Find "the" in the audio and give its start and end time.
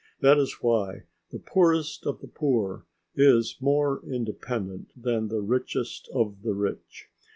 1.29-1.37, 2.21-2.27, 5.27-5.41, 6.41-6.55